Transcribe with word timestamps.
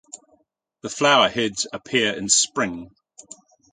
The 0.81 0.89
flowerheads 0.89 1.67
appear 1.71 2.11
in 2.13 2.27
Spring. 2.27 2.89